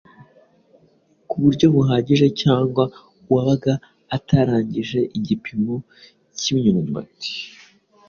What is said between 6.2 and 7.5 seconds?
cy’imyumbati.